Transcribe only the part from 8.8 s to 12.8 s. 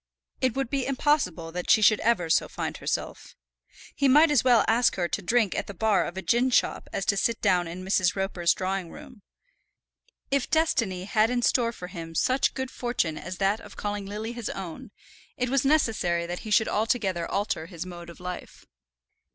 room. If destiny had in store for him such good